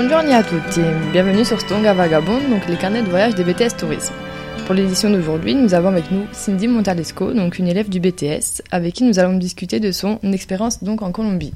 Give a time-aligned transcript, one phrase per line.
[0.00, 4.14] Bonjour à tutti, bienvenue sur Stonga Vagabond, donc les carnets de voyage des BTS Tourisme.
[4.64, 8.94] Pour l'édition d'aujourd'hui, nous avons avec nous Cindy Montalesco, donc une élève du BTS, avec
[8.94, 11.52] qui nous allons discuter de son expérience donc en Colombie.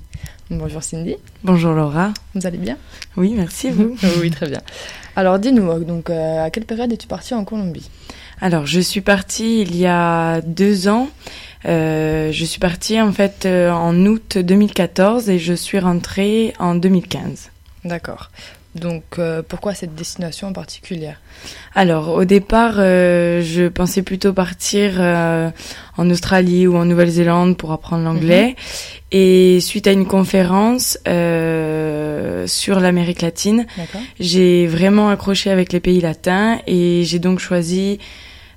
[0.50, 1.14] Bonjour Cindy.
[1.44, 2.12] Bonjour Laura.
[2.34, 2.78] Vous allez bien?
[3.16, 3.94] Oui, merci vous?
[4.20, 4.60] oui, très bien.
[5.14, 7.88] Alors dis-nous, donc euh, à quelle période es-tu partie en Colombie?
[8.40, 11.10] Alors je suis partie il y a deux ans.
[11.66, 16.74] Euh, je suis partie en fait euh, en août 2014 et je suis rentrée en
[16.74, 17.52] 2015.
[17.84, 18.30] D'accord.
[18.74, 21.12] Donc euh, pourquoi cette destination en particulier
[21.74, 25.50] Alors au départ, euh, je pensais plutôt partir euh,
[25.98, 28.48] en Australie ou en Nouvelle-Zélande pour apprendre l'anglais.
[28.48, 28.54] Mhm.
[29.14, 30.96] Et suite à une conférence
[32.46, 33.66] sur l'Amérique latine,
[34.18, 37.98] j'ai vraiment accroché avec les pays latins et j'ai donc choisi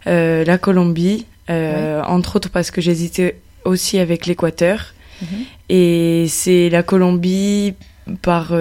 [0.05, 4.94] la Colombie, entre autres parce que j'hésitais aussi avec l'Équateur.
[5.22, 5.28] Mhm.
[5.67, 7.73] Et c'est la Colombie
[8.22, 8.53] par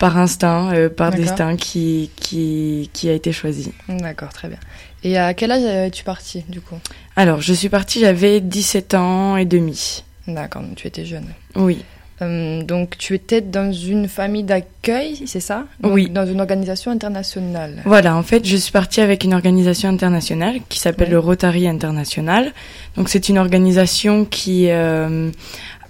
[0.00, 3.70] par instinct, euh, par destin qui, qui, qui a été choisi.
[3.86, 4.56] D'accord, très bien.
[5.04, 6.78] Et à quel âge es-tu partie du coup?
[7.16, 10.02] Alors, je suis partie, j'avais 17 ans et demi.
[10.26, 11.26] D'accord, donc tu étais jeune.
[11.54, 11.84] Oui.
[12.22, 15.66] Euh, donc tu étais dans une famille d'accueil, c'est ça?
[15.82, 16.08] Oui.
[16.08, 17.82] Dans une organisation internationale.
[17.84, 22.52] Voilà, en fait, je suis partie avec une organisation internationale qui s'appelle le Rotary International.
[22.96, 25.30] Donc c'est une organisation qui euh,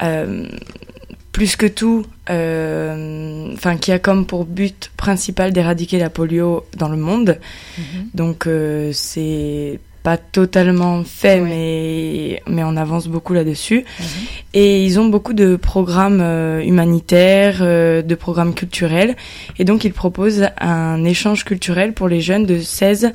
[0.02, 0.46] euh,
[1.32, 6.88] plus que tout, euh, enfin qui a comme pour but principal d'éradiquer la polio dans
[6.88, 7.38] le monde.
[7.78, 7.84] Mhm.
[8.14, 13.84] Donc euh, c'est pas totalement fait, mais mais on avance beaucoup là-dessus.
[13.98, 14.06] Mhm.
[14.54, 19.16] Et ils ont beaucoup de programmes euh, humanitaires, euh, de programmes culturels,
[19.58, 23.12] et donc ils proposent un échange culturel pour les jeunes de 16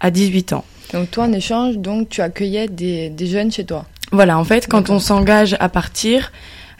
[0.00, 0.64] à 18 ans.
[0.92, 3.86] Donc toi, en échange, donc tu accueillais des, des jeunes chez toi.
[4.12, 6.30] Voilà, en fait, quand on s'engage à partir,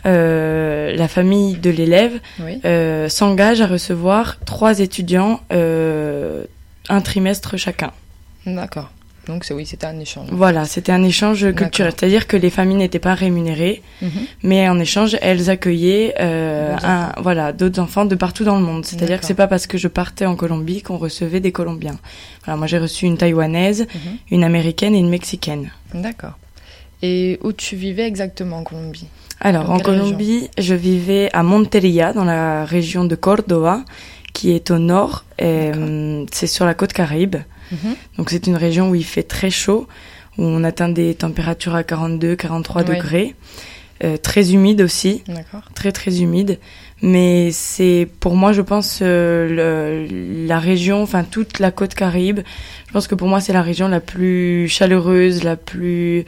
[0.06, 2.20] la famille de l'élève
[2.64, 6.44] euh, s'engage à recevoir trois étudiants euh,
[6.88, 7.92] un trimestre chacun.
[8.46, 8.90] D'accord.
[9.26, 10.28] Donc oui, c'était un échange.
[10.30, 14.10] Voilà, c'était un échange culturel, c'est-à-dire que les familles n'étaient pas rémunérées, mhm.
[14.44, 18.84] mais en échange, elles accueillaient un, voilà d'autres enfants de partout dans le monde.
[18.84, 21.98] C'est-à-dire que c'est pas parce que je partais en Colombie qu'on recevait des Colombiens.
[22.44, 24.16] Voilà, moi j'ai reçu une taïwanaise, mhm.
[24.30, 25.72] une américaine et une mexicaine.
[25.92, 26.38] D'accord.
[27.02, 29.08] Et où tu vivais exactement en Colombie?
[29.40, 33.84] Alors, en Colombie, je vivais à Monteria, dans la région de Córdoba,
[34.32, 35.24] qui est au nord.
[35.42, 37.36] Euh, c'est sur la côte caraïbe.
[37.70, 37.96] Mhm.
[38.18, 39.86] Donc, c'est une région où il fait très chaud,
[40.38, 43.34] où on atteint des températures à 42, 43 degrés.
[44.04, 45.22] Euh, très humide aussi.
[45.74, 46.58] Très, très humide.
[47.00, 52.40] Mais c'est, pour moi, je pense, euh, le, la région, enfin, toute la côte caraïbe,
[52.88, 56.24] je pense que pour moi, c'est la région la plus chaleureuse, la plus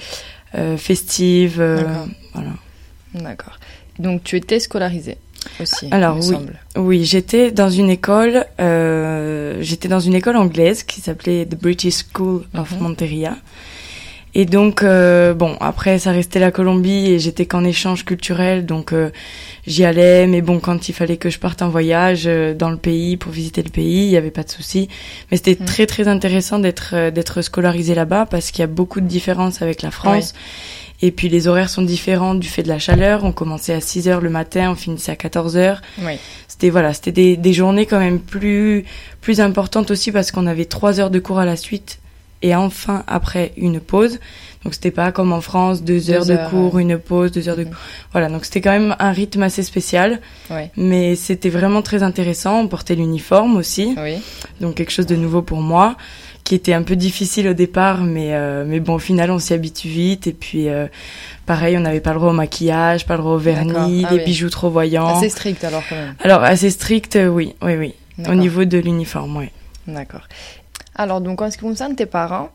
[0.55, 1.57] euh, festive.
[2.33, 2.51] voilà.
[3.15, 3.59] D'accord.
[3.99, 5.19] Donc tu étais scolarisée
[5.61, 5.89] aussi.
[5.91, 6.37] Alors oui,
[6.77, 12.05] oui, j'étais dans une école, euh, j'étais dans une école anglaise qui s'appelait The British
[12.13, 12.81] School of mhm.
[12.81, 13.37] Monteria.
[14.34, 18.93] Et donc euh, bon, après ça restait la Colombie et j'étais qu'en échange culturel, donc
[18.93, 19.11] euh,
[19.66, 20.27] j'y allais.
[20.27, 23.33] Mais bon, quand il fallait que je parte en voyage euh, dans le pays pour
[23.33, 24.88] visiter le pays, il y avait pas de souci.
[25.31, 25.67] Mais c'était mhm.
[25.67, 29.62] très très intéressant d'être euh, d'être scolarisé là-bas parce qu'il y a beaucoup de différences
[29.62, 30.34] avec la France.
[31.00, 33.22] Et puis les horaires sont différents du fait de la chaleur.
[33.22, 35.81] On commençait à 6 heures le matin, on finissait à 14 heures.
[36.03, 36.15] Oui.
[36.49, 38.84] C'était voilà, c'était des, des journées quand même plus
[39.21, 42.00] plus importantes aussi parce qu'on avait 3 heures de cours à la suite
[42.43, 44.19] et enfin après une pause.
[44.65, 47.65] Donc c'était pas comme en France, deux, heures, de cours, une pause, deux heures de
[47.65, 47.76] cours.
[48.12, 50.21] Voilà, donc c'était quand même un rythme assez spécial.
[50.50, 50.71] Ouais.
[50.76, 52.60] Mais c'était vraiment très intéressant.
[52.60, 53.94] On portait l'uniforme aussi.
[54.03, 54.16] Oui.
[54.60, 55.97] Donc quelque chose de nouveau pour moi
[56.49, 59.53] qui était un peu difficile au départ, mais euh, mais bon, au final, on s'y
[59.53, 60.26] habitue vite.
[60.28, 60.87] Et puis, euh,
[61.44, 64.25] pareil, on n'avait pas le droit au maquillage, pas le droit au vernis, ah, les
[64.25, 65.19] bijoux trop voyants.
[65.19, 66.15] Assez strict alors quand même.
[66.25, 67.94] Alors assez strict, euh, oui, oui, oui.
[68.26, 69.50] Au niveau de l'uniforme, oui.
[69.87, 70.23] D'accord.
[70.99, 72.50] Alors donc en ce qui concerne tes parents,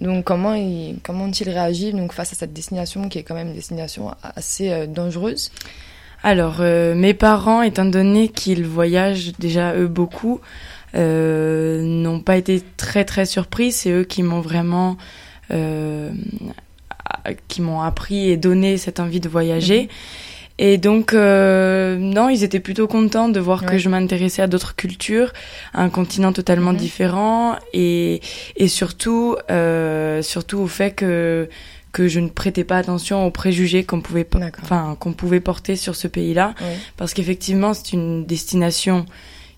[0.00, 3.48] donc comment ils comment ont-ils réagi donc face à cette destination qui est quand même
[3.48, 5.50] une destination assez dangereuse?
[6.22, 10.40] Alors mes parents, étant donné qu'ils voyagent déjà eux beaucoup,
[10.96, 13.72] euh, n'ont pas été très très surpris.
[13.72, 14.96] C'est eux qui m'ont vraiment
[15.50, 16.10] euh,
[17.48, 19.82] qui m'ont appris et donné cette envie de voyager.
[19.82, 19.88] Mhm.
[20.58, 24.74] Et donc, euh, non, ils étaient plutôt contents de voir que je m'intéressais à d'autres
[24.74, 25.32] cultures,
[25.74, 28.22] à un continent totalement différent, et,
[28.56, 31.48] et surtout, euh, surtout au fait que
[31.92, 34.26] que je ne prêtais pas attention aux préjugés qu'on pouvait,
[34.62, 36.54] enfin, qu'on pouvait porter sur ce pays-là,
[36.98, 39.06] parce qu'effectivement, c'est une destination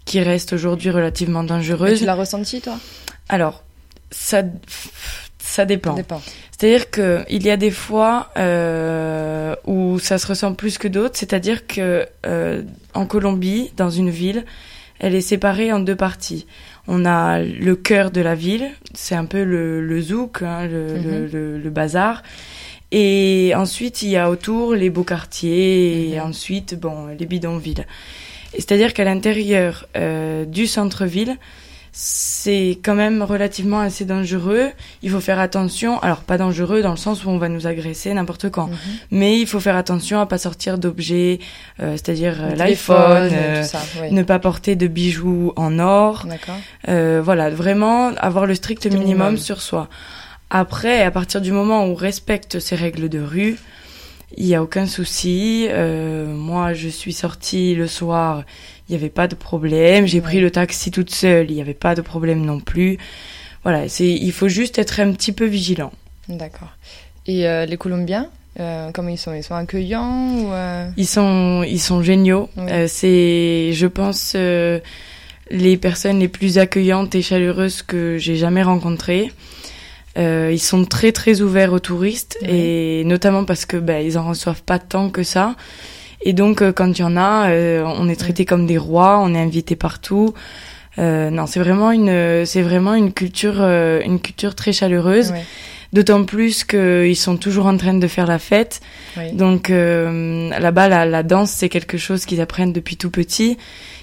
[0.04, 1.98] qui reste aujourd'hui relativement dangereuse.
[1.98, 2.78] tu l'as ressenti, toi?
[3.28, 3.64] Alors,
[4.12, 4.42] ça,
[5.58, 5.94] Ça dépend.
[5.94, 6.20] dépend.
[6.52, 11.16] C'est-à-dire que il y a des fois euh, où ça se ressent plus que d'autres.
[11.18, 12.62] C'est-à-dire que euh,
[12.94, 14.44] en Colombie, dans une ville,
[15.00, 16.46] elle est séparée en deux parties.
[16.86, 20.82] On a le cœur de la ville, c'est un peu le, le zouk, hein, le,
[20.98, 21.28] Mhm.
[21.32, 22.22] le- le bazar.
[22.90, 26.26] Et ensuite, il y a autour les beaux quartiers et Mhm.
[26.30, 27.84] ensuite, bon, les bidonvilles.
[28.54, 31.36] C'est-à-dire qu'à l'intérieur euh, du centre-ville,
[32.00, 34.68] c'est quand même relativement assez dangereux.
[35.02, 35.98] Il faut faire attention.
[35.98, 38.68] Alors, pas dangereux dans le sens où on va nous agresser n'importe quand.
[38.68, 38.76] Mhm.
[39.10, 41.40] Mais il faut faire attention à pas sortir d'objets,
[41.80, 43.64] euh, c'est-à-dire euh, l'iPhone, euh,
[44.00, 44.12] oui.
[44.12, 46.24] ne pas porter de bijoux en or.
[46.88, 49.36] Euh, voilà, vraiment avoir le strict minimum, minimum.
[49.36, 49.88] sur soi.
[50.50, 53.56] Après, à partir du moment où on respecte ces règles de rue,
[54.36, 55.66] il n'y a aucun souci.
[56.28, 58.44] Moi, je suis sortie le soir,
[58.88, 60.06] il n'y avait pas de problème.
[60.06, 60.24] J'ai Ouais.
[60.24, 62.98] pris le taxi toute seule, il n'y avait pas de problème non plus.
[63.64, 65.92] Voilà, c'est, il faut juste être un petit peu vigilant.
[66.28, 66.70] D'accord.
[67.26, 68.28] Et euh, les Colombiens,
[68.60, 69.34] euh, comment ils sont?
[69.34, 72.48] Ils sont accueillants ou euh, Ils sont, ils sont géniaux.
[72.56, 72.70] Oui.
[72.88, 79.30] C'est, je pense, les personnes les plus accueillantes et chaleureuses que j'ai jamais rencontrées.
[80.18, 82.48] Euh, ils sont très très ouverts aux touristes Oui.
[82.50, 85.54] et notamment parce que ben ils en reçoivent pas tant que ça.
[86.22, 89.18] Et donc euh, quand il y en a, euh, on est traités comme des rois,
[89.22, 90.34] on est invités partout.
[90.98, 95.30] Euh, non, c'est vraiment une, c'est vraiment une culture, euh, une culture très chaleureuse.
[95.30, 95.44] ouais,
[95.92, 98.80] D'autant plus qu'ils sont toujours en train de faire la fête.
[99.16, 99.32] oui.
[99.32, 103.56] Donc euh, là-bas, la, la danse, c'est quelque chose qu'ils apprennent depuis tout petit.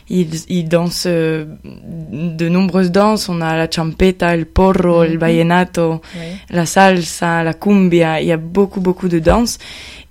[0.10, 3.28] Ils, ils dansent euh, de nombreuses danses.
[3.28, 5.18] On a la champeta, le porro, le Mhm.
[5.18, 6.22] vallenato, oui.
[6.50, 8.22] la salsa, la cumbia.
[8.22, 9.58] Il y a beaucoup, beaucoup de danses.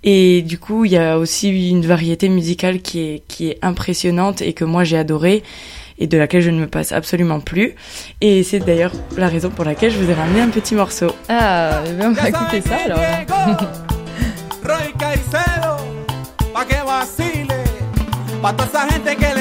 [0.07, 4.43] Et du coup, il y a aussi une variété musicale qui est, qui est impressionnante
[4.43, 5.41] et que moi j'ai adoré
[5.97, 7.73] et de laquelle je ne me passe absolument plus.
[8.21, 11.07] Et c'est d'ailleurs la raison pour laquelle je vous ai ramené un petit morceau.
[11.27, 12.99] Ah, eh bien, on va écouter ça alors.
[14.63, 15.77] Roy Caicedo,
[16.53, 17.47] pa' que vacile.
[18.41, 19.34] Pa' toda esa gente que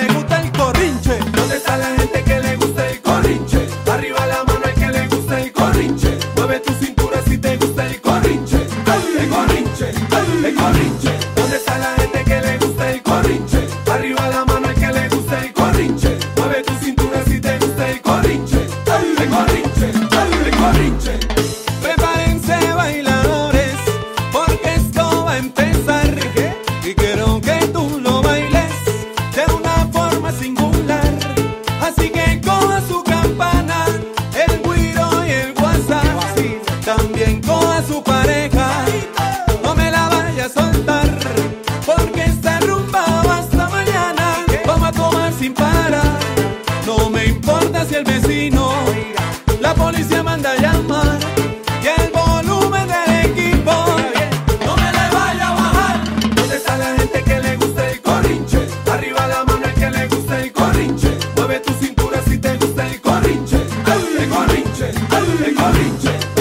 [64.74, 66.33] Marince, Marince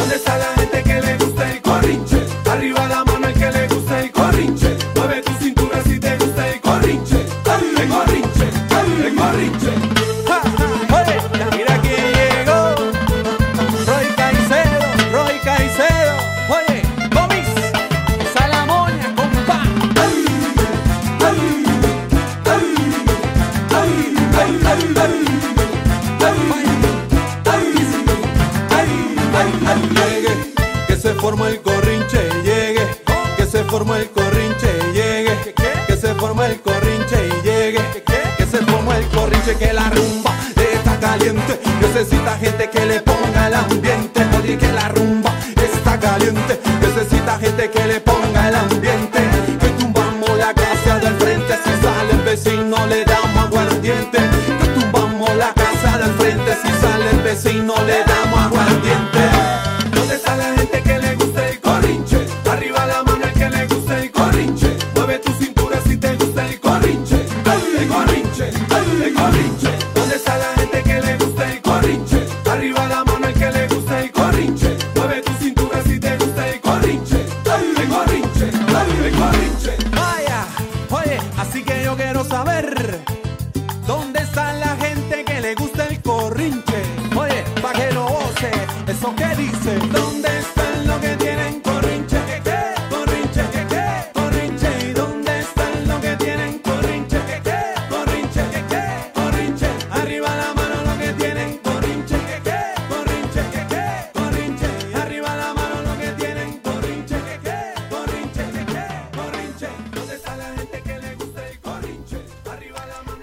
[31.23, 32.85] forma el corrinche, llegue,
[33.37, 35.53] que se forma el corrinche, llegue,
[35.87, 37.79] que se forma el corrinche y llegue,
[38.37, 43.47] que se forma el corrinche, que la rumba está caliente, necesita gente que le ponga
[43.47, 49.19] el ambiente, oye que la rumba está caliente, necesita gente que le ponga el ambiente,
[49.61, 54.19] que tumbamos la casa del frente, si sale el vecino le damos aguardiente,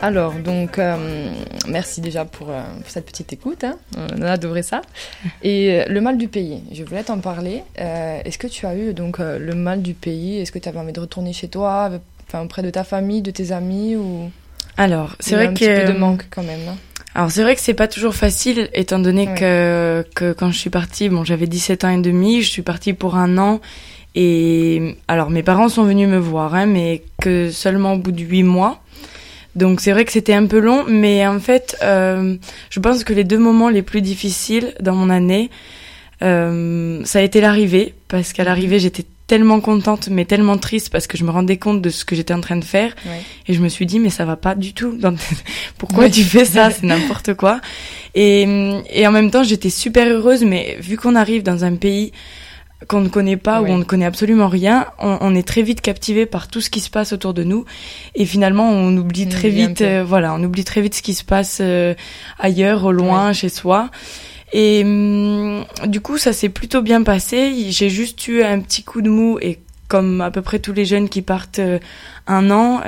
[0.02, 0.96] Alors, donc, euh,
[1.68, 3.64] merci déjà pour, euh, pour, cette petite écoute.
[3.64, 3.76] Hein.
[3.96, 4.80] On a adoré ça.
[5.42, 7.62] Et euh, le mal du pays, je voulais t'en parler.
[7.76, 10.38] Est-ce que tu as eu donc le mal du pays?
[10.38, 11.90] Est-ce que tu avais envie de retourner chez toi,
[12.26, 14.30] enfin, auprès de ta famille, de tes amis ou...
[14.76, 15.58] Alors, c'est vrai un que...
[15.58, 16.60] Petit peu de manque quand même.
[16.68, 16.76] Hein.
[17.14, 20.70] Alors c'est vrai que c'est pas toujours facile étant donné que, que quand je suis
[20.70, 23.60] partie, bon j'avais 17 ans et demi, je suis partie pour un an
[24.14, 28.22] et alors mes parents sont venus me voir, hein, mais que seulement au bout de
[28.22, 28.80] 8 mois.
[29.56, 32.36] Donc c'est vrai que c'était un peu long, mais en fait, euh,
[32.70, 35.50] je pense que les deux moments les plus difficiles dans mon année,
[36.22, 41.06] euh, ça a été l'arrivée, parce qu'à l'arrivée j'étais tellement contente, mais tellement triste parce
[41.06, 42.94] que je me rendais compte de ce que j'étais en train de faire,
[43.46, 44.98] et je me suis dit mais ça va pas du tout.
[45.78, 46.70] Pourquoi tu fais ça?
[46.72, 47.60] C'est n'importe quoi.
[48.14, 48.42] Et,
[48.90, 52.12] et en même temps j'étais super heureuse, mais vu qu'on arrive dans un pays
[52.88, 56.26] qu'on ne connaît pas, ou on ne connaît absolument rien, on, est très vite captivé
[56.26, 57.64] par tout ce qui se passe autour de nous,
[58.14, 61.24] et finalement on oublie très vite, euh, voilà, on oublie très vite ce qui se
[61.24, 61.94] passe euh,
[62.38, 63.90] ailleurs, au loin, chez soi.
[64.52, 67.70] Et hum, du coup, ça s'est plutôt bien passé.
[67.70, 70.84] J'ai juste eu un petit coup de mou, et comme à peu près tous les
[70.84, 71.78] jeunes qui partent euh,
[72.26, 72.80] un an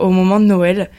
[0.00, 0.90] au moment de Noël.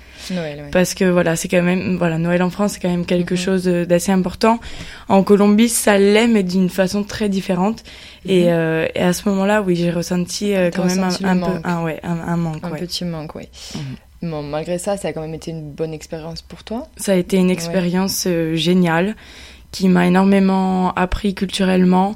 [0.71, 3.39] Parce que voilà, c'est quand même voilà, Noël en France, c'est quand même quelque mhm.
[3.39, 4.59] chose d'assez important.
[5.09, 7.83] En Colombie, ça l'est, mais d'une façon très différente.
[8.25, 8.49] Et, mhm.
[8.49, 11.83] euh, et, à ce moment-là, oui, j'ai ressenti euh, quand même un, un peu un,
[11.83, 12.63] ouais, un, manque.
[12.63, 13.47] Un petit manque, oui.
[13.75, 14.29] Mhm.
[14.31, 16.87] Bon, malgré ça, ça a quand même été une bonne expérience pour toi.
[16.97, 19.15] Ça a été une expérience euh, géniale
[19.71, 22.15] qui m'a énormément appris culturellement.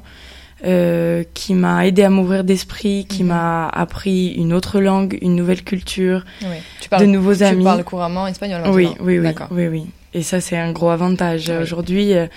[0.64, 3.30] Euh, qui m'a aidé à m'ouvrir d'esprit, qui mhm.
[3.30, 6.56] m'a appris une autre langue, une nouvelle culture, oui.
[6.80, 7.58] tu parles, de nouveaux amis.
[7.58, 9.86] Tu parles couramment espagnol Oui, oui, oui, oui, oui.
[10.14, 12.12] Et ça, c'est un gros avantage aujourd'hui.
[12.14, 12.28] Euh,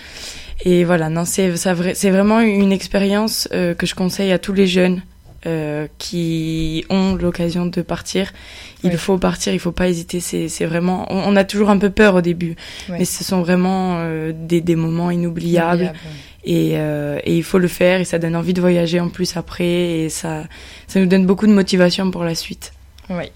[0.63, 4.65] et voilà, non, c'est c'est vraiment une expérience euh, que je conseille à tous les
[4.65, 5.03] jeunes
[5.47, 8.33] euh, qui ont l'occasion de partir.
[8.83, 10.19] Il faut partir, il faut pas hésiter.
[10.19, 12.55] C'est vraiment, on, a toujours un peu peur au début,
[12.89, 15.93] mais ce sont vraiment euh, des, des moments inoubliables.
[16.45, 19.35] Et, euh, et, il faut le faire et ça donne envie de voyager en plus
[19.35, 20.43] après et ça,
[20.87, 22.71] ça nous donne beaucoup de motivation pour la suite.
[23.09, 23.31] Oui.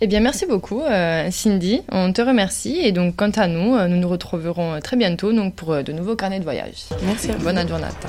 [0.00, 1.82] Eh bien, merci beaucoup, euh, Cindy.
[1.90, 2.78] On te remercie.
[2.82, 6.16] Et donc, quant à nous, euh, nous nous retrouverons très bientôt donc, pour de nouveaux
[6.16, 6.86] carnets de voyage.
[7.04, 7.28] Merci.
[7.42, 8.08] Bonne giornata.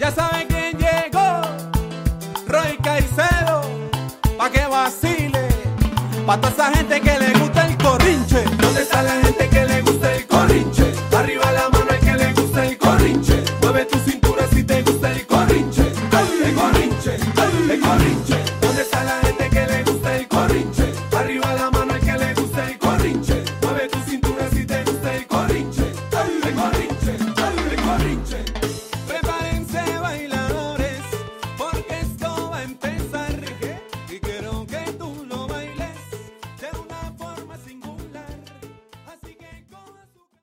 [0.00, 1.42] Ya saben quién llegó,
[2.48, 3.60] Roy Caicedo,
[4.36, 5.38] pa' que vacile,
[6.26, 7.62] pa' toda esa gente que le gusta